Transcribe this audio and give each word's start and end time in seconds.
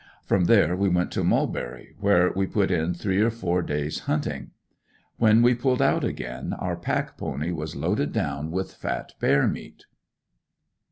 From 0.23 0.45
there 0.45 0.75
we 0.75 0.89
went 0.89 1.11
to 1.11 1.23
Mulberry 1.23 1.93
where 1.99 2.31
we 2.35 2.47
put 2.47 2.71
in 2.71 2.95
three 2.95 3.21
or 3.21 3.29
four 3.29 3.61
days 3.61 3.99
hunting. 4.09 4.49
When 5.17 5.43
we 5.43 5.53
pulled 5.53 5.79
out 5.79 6.03
again 6.03 6.53
our 6.53 6.75
pack 6.75 7.17
pony 7.19 7.51
was 7.51 7.75
loaded 7.75 8.11
down 8.11 8.49
with 8.49 8.73
fat 8.73 9.11
bear 9.19 9.47
meat. 9.47 9.83